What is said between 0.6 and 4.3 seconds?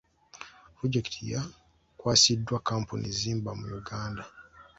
Pulojekiti yakwasiddwa kkampuni ezimba mu Uganda.